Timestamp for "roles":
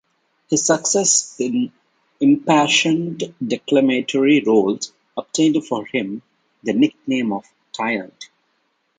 4.43-4.91